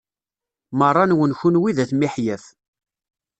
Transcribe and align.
Meṛṛa-nwen 0.77 1.35
kunwi 1.39 1.71
d 1.77 1.79
at 1.83 1.91
miḥyaf. 1.95 2.43